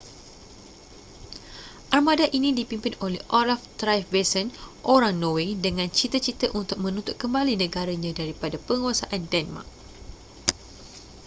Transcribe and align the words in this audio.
armada 1.95 2.25
ini 2.37 2.49
dipimpin 2.59 2.93
oleh 3.05 3.21
olaf 3.39 3.61
trygvasson 3.79 4.47
orang 4.95 5.13
norway 5.23 5.49
dengan 5.65 5.87
cita-cita 5.97 6.47
untuk 6.59 6.77
menuntut 6.83 7.13
kembali 7.21 7.53
negaranya 7.63 8.09
daripada 8.21 8.57
penguasaan 8.67 9.21
denmark 9.33 9.69